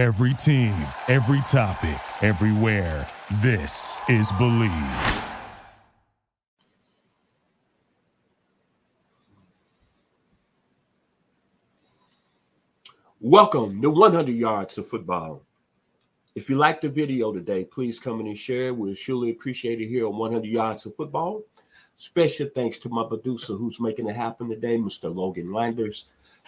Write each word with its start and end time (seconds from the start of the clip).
Every 0.00 0.32
team, 0.32 0.74
every 1.08 1.42
topic, 1.42 2.00
everywhere. 2.22 3.06
This 3.42 4.00
is 4.08 4.32
Bleav. 4.32 5.24
Welcome 13.20 13.82
to 13.82 13.90
100 13.90 14.30
Yards 14.30 14.78
of 14.78 14.88
Football. 14.88 15.42
If 16.34 16.48
you 16.48 16.56
like 16.56 16.80
the 16.80 16.88
video 16.88 17.30
today, 17.34 17.66
please 17.66 18.00
come 18.00 18.20
in 18.20 18.26
and 18.28 18.38
share. 18.38 18.72
We'll 18.72 18.94
surely 18.94 19.28
appreciate 19.28 19.82
it 19.82 19.88
here 19.88 20.06
on 20.06 20.16
100 20.16 20.46
Yards 20.46 20.86
of 20.86 20.96
Football. 20.96 21.42
Special 21.96 22.48
thanks 22.54 22.78
to 22.78 22.88
my 22.88 23.04
producer 23.06 23.52
who's 23.52 23.78
making 23.78 24.08
it 24.08 24.16
happen 24.16 24.48
today, 24.48 24.78
Mr. 24.78 25.14
Logan 25.14 25.52
Landers. 25.52 26.06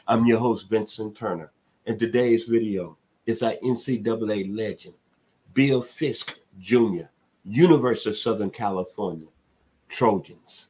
I'm 0.08 0.24
your 0.24 0.38
host, 0.38 0.70
Vincent 0.70 1.14
Turner. 1.14 1.52
And 1.84 1.98
today's 1.98 2.44
video 2.44 2.96
is 3.26 3.42
our 3.42 3.54
NCAA 3.62 4.54
legend, 4.56 4.94
Bill 5.54 5.82
Fisk 5.82 6.38
Jr., 6.58 7.04
University 7.44 8.10
of 8.10 8.16
Southern 8.16 8.50
California, 8.50 9.28
Trojans. 9.88 10.68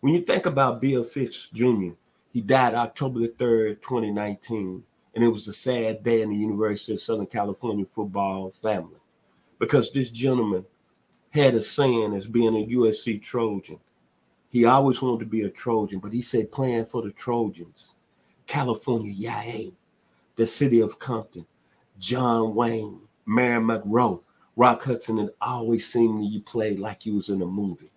When 0.00 0.14
you 0.14 0.20
think 0.20 0.46
about 0.46 0.80
Bill 0.80 1.04
Fisk 1.04 1.52
Jr., 1.52 1.90
he 2.32 2.40
died 2.40 2.74
October 2.74 3.20
the 3.20 3.28
3rd, 3.28 3.80
2019, 3.80 4.82
and 5.14 5.24
it 5.24 5.28
was 5.28 5.48
a 5.48 5.52
sad 5.52 6.02
day 6.02 6.22
in 6.22 6.30
the 6.30 6.36
University 6.36 6.92
of 6.92 7.00
Southern 7.00 7.26
California 7.26 7.84
football 7.84 8.52
family 8.62 8.98
because 9.58 9.90
this 9.90 10.10
gentleman 10.10 10.64
had 11.30 11.54
a 11.54 11.62
saying 11.62 12.14
as 12.14 12.26
being 12.26 12.56
a 12.56 12.66
USC 12.66 13.20
Trojan. 13.20 13.80
He 14.50 14.64
always 14.64 15.02
wanted 15.02 15.20
to 15.20 15.26
be 15.26 15.42
a 15.42 15.50
Trojan, 15.50 15.98
but 15.98 16.12
he 16.12 16.22
said 16.22 16.52
playing 16.52 16.86
for 16.86 17.02
the 17.02 17.10
Trojans, 17.10 17.94
California, 18.46 19.12
Yay, 19.12 19.72
the 20.38 20.46
city 20.46 20.80
of 20.80 21.00
Compton, 21.00 21.44
John 21.98 22.54
Wayne, 22.54 23.00
Mary 23.26 23.60
Monroe, 23.60 24.22
Rock 24.54 24.84
Hudson, 24.84 25.18
and 25.18 25.30
always 25.40 25.92
seemed 25.92 26.24
you 26.24 26.40
play 26.40 26.76
like 26.76 27.04
you 27.04 27.16
was 27.16 27.28
in 27.28 27.42
a 27.42 27.46
movie. 27.46 27.90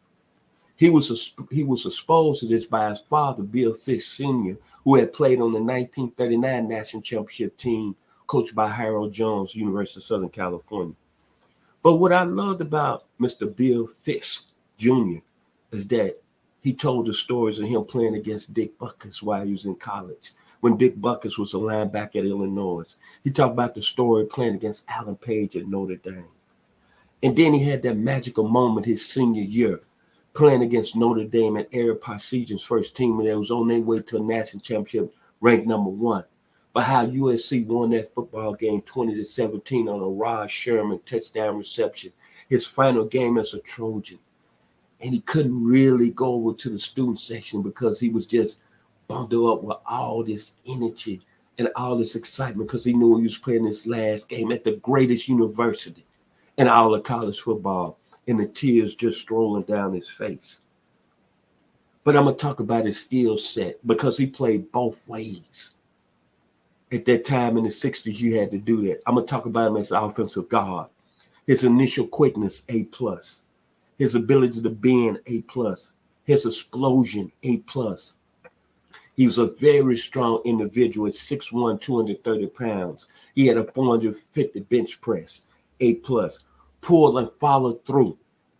He 0.75 0.89
was 0.89 1.35
he 1.51 1.63
was 1.63 1.85
exposed 1.85 2.39
to 2.39 2.47
this 2.47 2.65
by 2.65 2.89
his 2.89 3.01
father, 3.01 3.43
Bill 3.43 3.75
Fisk 3.75 4.17
Sr., 4.17 4.57
who 4.83 4.95
had 4.95 5.13
played 5.13 5.39
on 5.39 5.53
the 5.53 5.61
1939 5.61 6.67
national 6.67 7.03
championship 7.03 7.55
team, 7.57 7.95
coached 8.25 8.55
by 8.55 8.67
Harold 8.67 9.13
Jones, 9.13 9.55
University 9.55 9.99
of 9.99 10.03
Southern 10.03 10.29
California. 10.29 10.95
But 11.83 11.97
what 11.97 12.11
I 12.11 12.23
loved 12.23 12.61
about 12.61 13.05
Mr. 13.19 13.55
Bill 13.55 13.85
Fisk 13.85 14.47
Jr. 14.77 15.19
is 15.71 15.87
that 15.89 16.20
he 16.61 16.73
told 16.73 17.07
the 17.07 17.13
stories 17.13 17.59
of 17.59 17.67
him 17.67 17.83
playing 17.83 18.15
against 18.15 18.53
Dick 18.53 18.77
Butkus 18.77 19.21
while 19.21 19.45
he 19.45 19.51
was 19.51 19.65
in 19.65 19.75
college. 19.75 20.33
When 20.59 20.77
Dick 20.77 20.95
Butkus 20.95 21.37
was 21.37 21.53
a 21.53 21.57
linebacker 21.57 22.17
at 22.17 22.25
Illinois, 22.25 22.95
he 23.23 23.31
talked 23.31 23.53
about 23.53 23.73
the 23.73 23.81
story 23.81 24.25
playing 24.25 24.55
against 24.55 24.85
Alan 24.89 25.15
Page 25.15 25.55
at 25.55 25.67
Notre 25.67 25.95
Dame. 25.95 26.25
And 27.23 27.35
then 27.35 27.53
he 27.53 27.63
had 27.63 27.81
that 27.83 27.97
magical 27.97 28.47
moment 28.47 28.85
his 28.85 29.05
senior 29.05 29.43
year 29.43 29.81
playing 30.33 30.61
against 30.61 30.95
Notre 30.95 31.25
Dame 31.25 31.57
and 31.57 31.67
Ara 31.71 31.95
Parseghian's 31.95 32.63
first 32.63 32.95
team, 32.95 33.19
and 33.19 33.27
they 33.27 33.35
was 33.35 33.51
on 33.51 33.67
their 33.67 33.81
way 33.81 34.01
to 34.01 34.17
a 34.17 34.19
national 34.19 34.61
championship 34.61 35.13
ranked 35.41 35.67
number 35.67 35.89
one 35.89 36.23
but 36.73 36.83
how 36.83 37.05
USC 37.05 37.65
won 37.65 37.89
that 37.91 38.13
football 38.13 38.53
game 38.53 38.81
20 38.81 39.15
to 39.15 39.25
17 39.25 39.89
on 39.89 40.01
a 40.01 40.07
Rod 40.07 40.49
Sherman 40.49 40.99
touchdown 41.05 41.57
reception, 41.57 42.11
his 42.49 42.65
final 42.65 43.05
game 43.05 43.37
as 43.37 43.53
a 43.53 43.59
Trojan. 43.59 44.19
And 45.01 45.13
he 45.13 45.21
couldn't 45.21 45.63
really 45.63 46.11
go 46.11 46.33
over 46.33 46.53
to 46.53 46.69
the 46.69 46.79
student 46.79 47.19
section 47.19 47.61
because 47.61 47.99
he 47.99 48.09
was 48.09 48.25
just 48.25 48.61
bundled 49.07 49.57
up 49.57 49.63
with 49.63 49.77
all 49.85 50.23
this 50.23 50.53
energy 50.67 51.21
and 51.57 51.69
all 51.75 51.97
this 51.97 52.15
excitement 52.15 52.67
because 52.69 52.83
he 52.83 52.93
knew 52.93 53.17
he 53.17 53.23
was 53.23 53.37
playing 53.37 53.65
his 53.65 53.87
last 53.87 54.29
game 54.29 54.51
at 54.51 54.63
the 54.63 54.77
greatest 54.77 55.27
university 55.27 56.05
in 56.57 56.67
all 56.67 56.93
of 56.93 57.03
college 57.03 57.39
football, 57.39 57.97
and 58.27 58.39
the 58.39 58.47
tears 58.47 58.95
just 58.95 59.21
strolling 59.21 59.63
down 59.63 59.93
his 59.93 60.09
face. 60.09 60.61
But 62.03 62.15
I'm 62.15 62.25
gonna 62.25 62.35
talk 62.35 62.59
about 62.59 62.85
his 62.85 62.99
skill 62.99 63.37
set 63.37 63.85
because 63.85 64.17
he 64.17 64.27
played 64.27 64.71
both 64.71 65.05
ways 65.07 65.73
at 66.91 67.05
that 67.05 67.25
time 67.25 67.57
in 67.57 67.63
the 67.63 67.69
60s, 67.69 68.19
you 68.19 68.37
had 68.37 68.51
to 68.51 68.57
do 68.57 68.87
that. 68.87 69.01
I'm 69.05 69.15
gonna 69.15 69.25
talk 69.25 69.45
about 69.45 69.71
him 69.71 69.77
as 69.77 69.91
an 69.91 70.03
offensive 70.03 70.49
guard. 70.49 70.89
His 71.47 71.63
initial 71.63 72.07
quickness, 72.07 72.63
A 72.69 72.83
plus. 72.85 73.43
His 74.01 74.15
ability 74.15 74.63
to 74.63 74.69
bend, 74.71 75.19
A 75.27 75.43
plus. 75.43 75.91
His 76.23 76.47
explosion, 76.47 77.31
A 77.43 77.57
plus. 77.57 78.15
He 79.15 79.27
was 79.27 79.37
a 79.37 79.51
very 79.51 79.95
strong 79.95 80.41
individual 80.43 81.05
at 81.05 81.13
6'1, 81.13 81.79
230 81.79 82.47
pounds. 82.47 83.09
He 83.35 83.45
had 83.45 83.57
a 83.57 83.71
450 83.71 84.61
bench 84.61 84.99
press, 85.01 85.43
A 85.81 85.97
plus. 85.97 86.39
Pull 86.81 87.19
and 87.19 87.29
follow 87.39 87.73
through, 87.73 88.17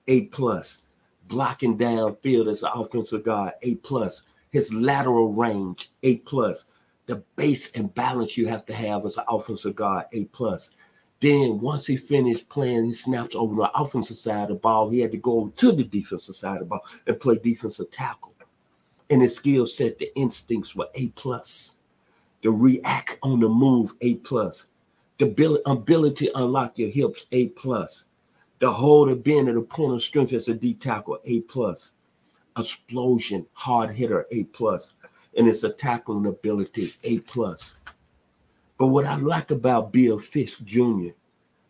A 0.07 0.27
plus. 0.27 0.83
Blocking 1.27 1.75
downfield 1.75 2.47
as 2.47 2.61
an 2.61 2.69
offensive 2.75 3.23
guard, 3.23 3.53
A 3.63 3.77
plus. 3.77 4.25
His 4.51 4.71
lateral 4.71 5.33
range, 5.33 5.89
A 6.03 6.17
plus 6.17 6.65
the 7.07 7.23
base 7.35 7.71
and 7.71 7.93
balance 7.95 8.37
you 8.37 8.47
have 8.47 8.65
to 8.65 8.73
have 8.73 9.05
as 9.05 9.17
an 9.17 9.23
offensive 9.27 9.75
guard, 9.75 10.05
A 10.13 10.25
plus. 10.25 10.71
Then 11.21 11.59
once 11.61 11.85
he 11.85 11.97
finished 11.97 12.49
playing, 12.49 12.85
he 12.85 12.93
snaps 12.93 13.35
over 13.35 13.55
the 13.55 13.71
offensive 13.79 14.17
side 14.17 14.43
of 14.43 14.47
the 14.49 14.55
ball. 14.55 14.89
He 14.89 14.99
had 14.99 15.11
to 15.11 15.17
go 15.17 15.53
to 15.55 15.71
the 15.71 15.83
defensive 15.83 16.35
side 16.35 16.55
of 16.55 16.59
the 16.61 16.65
ball 16.65 16.85
and 17.05 17.19
play 17.19 17.37
defensive 17.37 17.91
tackle. 17.91 18.33
And 19.09 19.21
his 19.21 19.35
skill 19.35 19.67
set, 19.67 19.99
the 19.99 20.13
instincts 20.17 20.75
were 20.75 20.89
A 20.95 21.09
plus. 21.09 21.75
The 22.41 22.49
react 22.49 23.19
on 23.21 23.39
the 23.39 23.49
move, 23.49 23.93
A 24.01 24.15
plus. 24.15 24.67
The 25.19 25.27
ability 25.67 26.25
to 26.27 26.37
unlock 26.37 26.79
your 26.79 26.89
hips, 26.89 27.27
A 27.31 27.49
plus. 27.49 28.05
The 28.59 28.71
hold 28.71 29.11
of 29.11 29.23
being 29.23 29.47
at 29.47 29.55
a 29.55 29.61
point 29.61 29.93
of 29.93 30.01
strength 30.01 30.33
as 30.33 30.47
a 30.47 30.55
D 30.55 30.73
tackle, 30.73 31.19
A 31.25 31.41
plus. 31.41 31.93
Explosion, 32.57 33.45
hard 33.53 33.91
hitter, 33.91 34.25
A 34.31 34.45
plus. 34.45 34.95
and 35.37 35.47
it's 35.47 35.63
a 35.63 35.69
tackling 35.69 36.25
ability, 36.25 36.93
A 37.03 37.19
plus. 37.19 37.77
But 38.81 38.87
what 38.87 39.05
I 39.05 39.15
like 39.15 39.51
about 39.51 39.91
Bill 39.91 40.17
Fisk 40.17 40.63
Jr. 40.63 41.09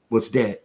was 0.09 0.31
that 0.31 0.63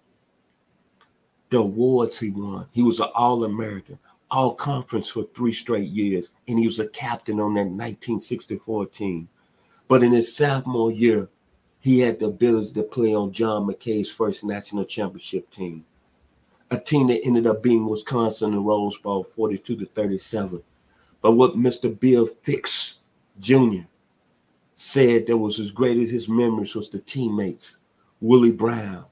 the 1.50 1.58
awards 1.58 2.20
he 2.20 2.30
won, 2.30 2.68
he 2.70 2.84
was 2.84 3.00
an 3.00 3.08
All-American, 3.16 3.98
All 4.30 4.54
Conference 4.54 5.08
for 5.08 5.24
three 5.24 5.52
straight 5.52 5.88
years, 5.88 6.30
and 6.46 6.56
he 6.56 6.66
was 6.66 6.78
a 6.78 6.86
captain 6.86 7.40
on 7.40 7.54
that 7.54 7.66
1964 7.66 8.86
team. 8.86 9.28
But 9.88 10.04
in 10.04 10.12
his 10.12 10.36
sophomore 10.36 10.92
year, 10.92 11.28
he 11.80 11.98
had 11.98 12.20
the 12.20 12.26
ability 12.26 12.74
to 12.74 12.84
play 12.84 13.12
on 13.12 13.32
John 13.32 13.66
McKay's 13.66 14.12
first 14.12 14.44
national 14.44 14.84
championship 14.84 15.50
team, 15.50 15.84
a 16.70 16.78
team 16.78 17.08
that 17.08 17.24
ended 17.24 17.48
up 17.48 17.60
being 17.60 17.88
Wisconsin 17.88 18.50
in 18.50 18.54
the 18.54 18.60
Rose 18.60 18.98
Bowl 18.98 19.24
42 19.24 19.78
to 19.78 19.86
37. 19.86 20.62
But 21.20 21.32
what 21.32 21.56
Mr. 21.56 21.98
Bill 21.98 22.24
Fisk 22.24 22.98
Jr. 23.40 23.82
said 24.76 25.26
that 25.26 25.36
was 25.36 25.58
as 25.58 25.72
great 25.72 25.98
as 25.98 26.10
his 26.10 26.28
memories 26.28 26.74
was 26.74 26.90
the 26.90 27.00
teammates, 27.00 27.78
Willie 28.20 28.52
Brown, 28.52 29.06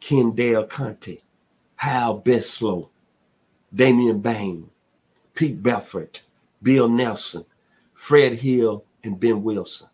Kendall 0.00 0.64
Conte, 0.64 1.18
Hal 1.76 2.20
Bedsole, 2.20 2.88
Damon 3.74 4.20
Bame, 4.20 4.70
Pete 5.34 5.62
Beathard, 5.62 6.22
Bill 6.62 6.88
Nelsen, 6.88 7.44
Fred 7.94 8.34
Hill, 8.34 8.84
and 9.04 9.20
Ben 9.20 9.42
Wilson. 9.42 9.88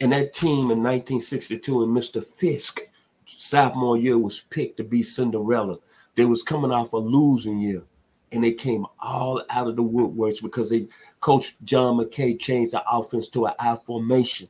And 0.00 0.12
that 0.12 0.34
team 0.34 0.70
in 0.70 0.82
1962 0.82 1.82
and 1.82 1.96
Mr. 1.96 2.24
Fisk, 2.24 2.80
sophomore 3.26 3.96
year, 3.96 4.18
was 4.18 4.40
picked 4.40 4.78
to 4.78 4.84
be 4.84 5.02
Cinderella. 5.02 5.78
They 6.16 6.24
was 6.24 6.42
coming 6.42 6.70
off 6.70 6.92
a 6.92 6.98
losing 6.98 7.58
year 7.58 7.82
and 8.32 8.42
they 8.42 8.52
came 8.52 8.86
all 9.00 9.42
out 9.50 9.68
of 9.68 9.76
the 9.76 9.82
woodworks 9.82 10.42
because 10.42 10.70
they 10.70 10.88
coach 11.20 11.56
John 11.64 11.96
McKay 11.96 12.38
changed 12.38 12.72
the 12.72 12.82
offense 12.90 13.28
to 13.30 13.46
an 13.46 13.54
I 13.58 13.76
formation. 13.76 14.48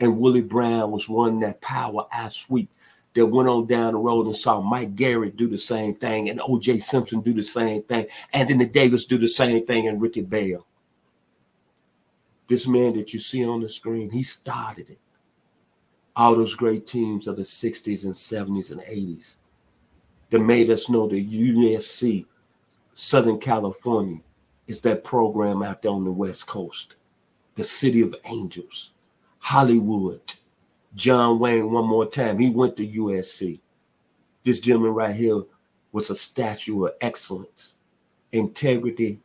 And 0.00 0.18
Willie 0.18 0.42
Brown 0.42 0.90
was 0.90 1.08
running 1.08 1.40
that 1.40 1.60
power 1.60 2.06
I 2.12 2.28
sweep 2.28 2.68
that 3.14 3.26
went 3.26 3.48
on 3.48 3.66
down 3.66 3.94
the 3.94 3.98
road 3.98 4.26
and 4.26 4.36
saw 4.36 4.60
Mike 4.60 4.94
Garrett 4.94 5.36
do 5.36 5.48
the 5.48 5.56
same 5.56 5.94
thing 5.94 6.28
and 6.28 6.38
OJ 6.40 6.82
Simpson 6.82 7.20
do 7.22 7.32
the 7.32 7.42
same 7.42 7.82
thing, 7.84 8.06
Anthony 8.32 8.66
Davis 8.66 9.06
do 9.06 9.16
the 9.16 9.28
same 9.28 9.64
thing, 9.64 9.88
and 9.88 10.02
Ricky 10.02 10.20
Bell. 10.20 10.66
This 12.48 12.66
man 12.66 12.94
that 12.96 13.14
you 13.14 13.18
see 13.18 13.44
on 13.46 13.60
the 13.60 13.68
screen, 13.68 14.10
he 14.10 14.22
started 14.22 14.90
it. 14.90 14.98
All 16.14 16.34
those 16.34 16.54
great 16.54 16.86
teams 16.86 17.26
of 17.26 17.36
the 17.36 17.42
60s 17.42 18.04
and 18.04 18.14
70s 18.14 18.70
and 18.70 18.80
80s 18.82 19.36
that 20.30 20.40
made 20.40 20.70
us 20.70 20.90
know 20.90 21.06
the 21.06 21.24
USC 21.24 22.26
Southern 22.98 23.38
California 23.38 24.20
is 24.68 24.80
that 24.80 25.04
program 25.04 25.62
out 25.62 25.82
there 25.82 25.92
on 25.92 26.02
the 26.02 26.10
West 26.10 26.46
Coast, 26.46 26.96
the 27.54 27.62
City 27.62 28.00
of 28.00 28.16
Angels, 28.24 28.92
Hollywood, 29.38 30.22
John 30.94 31.38
Wayne. 31.38 31.70
One 31.70 31.86
more 31.86 32.06
time, 32.06 32.38
he 32.38 32.48
went 32.48 32.74
to 32.78 32.86
USC. 32.86 33.60
This 34.44 34.60
gentleman 34.60 34.94
right 34.94 35.14
here 35.14 35.42
was 35.92 36.08
a 36.08 36.16
statue 36.16 36.86
of 36.86 36.94
excellence, 37.02 37.74
integrity, 38.32 39.20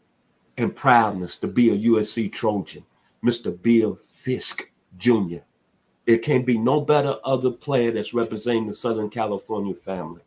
and 0.58 0.76
proudness 0.76 1.38
to 1.38 1.48
be 1.48 1.70
a 1.70 1.78
USC 1.78 2.30
Trojan, 2.30 2.84
Mr. 3.24 3.60
Bill 3.62 3.98
Fisk 4.10 4.70
Jr. 4.98 5.38
It 6.06 6.24
can 6.24 6.44
be 6.44 6.58
no 6.58 6.82
better 6.82 7.16
other 7.24 7.52
player 7.52 7.92
that's 7.92 8.14
representing 8.14 8.68
the 8.68 8.76
Southern 8.76 9.10
California 9.10 9.76
family. 9.76 10.24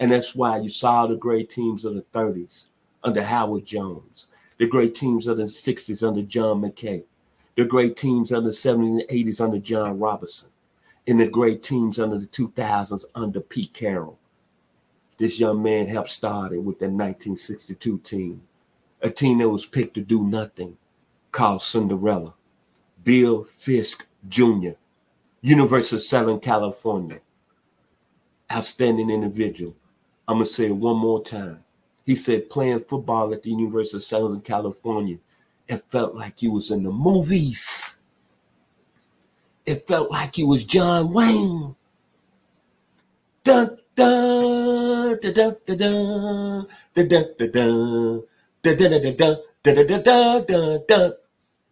And 0.00 0.10
that's 0.10 0.34
why 0.34 0.58
you 0.58 0.70
saw 0.70 1.06
the 1.06 1.14
great 1.14 1.50
teams 1.50 1.84
of 1.84 1.94
the 1.94 2.02
30s 2.12 2.66
under 3.02 3.22
Howard 3.22 3.64
Jones, 3.64 4.26
the 4.58 4.66
great 4.66 4.94
teams 4.94 5.26
of 5.26 5.36
the 5.36 5.44
60s 5.44 6.06
under 6.06 6.22
John 6.22 6.60
McKay, 6.60 7.04
the 7.56 7.64
great 7.64 7.96
teams 7.96 8.32
under 8.32 8.50
the 8.50 8.56
70s 8.56 9.00
and 9.00 9.08
80s 9.08 9.40
under 9.40 9.58
John 9.58 9.98
Robinson, 9.98 10.50
and 11.06 11.20
the 11.20 11.28
great 11.28 11.62
teams 11.62 11.98
under 11.98 12.18
the 12.18 12.26
2000s 12.26 13.04
under 13.14 13.40
Pete 13.40 13.72
Carroll. 13.72 14.18
This 15.18 15.40
young 15.40 15.62
man 15.62 15.88
helped 15.88 16.10
start 16.10 16.52
it 16.52 16.58
with 16.58 16.78
the 16.78 16.86
1962 16.86 17.98
team, 17.98 18.42
a 19.02 19.10
team 19.10 19.38
that 19.38 19.48
was 19.48 19.66
picked 19.66 19.94
to 19.94 20.00
do 20.00 20.26
nothing, 20.26 20.76
called 21.32 21.62
Cinderella. 21.62 22.34
Bill 23.02 23.44
Fisk 23.44 24.06
Jr., 24.28 24.70
University 25.40 25.96
of 25.96 26.02
Southern 26.02 26.38
California. 26.38 27.20
Outstanding 28.52 29.10
individual. 29.10 29.74
I'm 30.28 30.36
going 30.36 30.44
to 30.44 30.50
say 30.50 30.66
it 30.66 30.76
one 30.76 30.98
more 30.98 31.22
time. 31.22 31.64
He 32.10 32.16
said 32.16 32.50
playing 32.50 32.80
football 32.80 33.32
at 33.32 33.44
the 33.44 33.50
University 33.50 33.98
of 33.98 34.02
Southern 34.02 34.40
California, 34.40 35.18
it 35.68 35.84
felt 35.90 36.16
like 36.16 36.42
you 36.42 36.50
was 36.50 36.72
in 36.72 36.82
the 36.82 36.90
movies. 36.90 37.98
It 39.64 39.86
felt 39.86 40.10
like 40.10 40.36
you 40.36 40.48
was 40.48 40.64
John 40.64 41.12
Wayne. 41.12 41.76
Dun, 43.44 43.78
dun, 43.94 45.20
dun, 45.20 45.32
dun, 45.32 45.56
dun, 45.64 45.76
dun, 45.76 46.66
dun, 46.94 47.06
dun, 47.06 47.34
dun, 47.38 47.56
dun, 48.60 49.16
dun, 49.16 49.38
dun, 49.62 49.86
dun, 49.86 50.02
dun, 50.02 50.46
dun, 50.46 50.82
dun. 50.88 51.12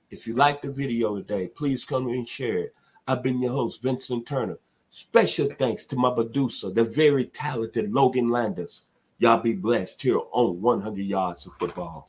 If 0.08 0.28
you 0.28 0.36
like 0.36 0.62
the 0.62 0.70
video 0.70 1.16
today, 1.16 1.48
please 1.48 1.84
come 1.84 2.06
and 2.10 2.28
share 2.28 2.58
it. 2.58 2.74
I've 3.08 3.24
been 3.24 3.42
your 3.42 3.54
host, 3.54 3.82
Vincent 3.82 4.28
Turner. 4.28 4.60
Special 4.88 5.48
thanks 5.58 5.84
to 5.86 5.96
my 5.96 6.14
producer, 6.14 6.70
the 6.70 6.84
very 6.84 7.24
talented 7.24 7.92
Logan 7.92 8.30
Landers. 8.30 8.84
Y'all 9.18 9.40
be 9.40 9.54
blessed 9.54 10.00
here 10.00 10.20
on 10.32 10.60
100 10.60 11.04
Yards 11.04 11.46
of 11.46 11.52
Football. 11.54 12.08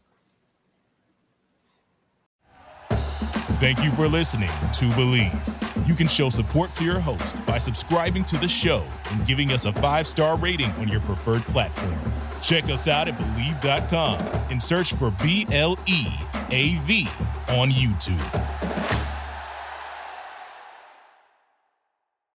Thank 3.60 3.84
you 3.84 3.92
for 3.92 4.08
listening 4.08 4.48
to 4.48 4.86
Bleav. 4.92 5.88
You 5.88 5.94
can 5.96 6.08
show 6.08 6.30
support 6.30 6.72
to 6.76 6.86
your 6.86 7.00
host 7.00 7.44
by 7.46 7.58
subscribing 7.58 8.24
to 8.26 8.38
the 8.38 8.48
show 8.48 8.86
and 9.12 9.26
giving 9.26 9.52
us 9.52 9.66
a 9.66 9.74
five 9.74 10.08
star 10.08 10.38
rating 10.38 10.72
on 10.74 10.88
your 10.88 11.02
preferred 11.02 11.42
platform. 11.44 11.98
Check 12.42 12.66
us 12.66 12.88
out 12.88 13.10
at 13.10 13.18
Bleav.com 13.18 14.20
and 14.50 14.62
search 14.62 14.94
for 14.94 15.12
B 15.12 15.46
L 15.52 15.78
E 15.88 16.06
A 16.52 16.76
V 16.84 17.08
on 17.50 17.70
YouTube. 17.70 18.49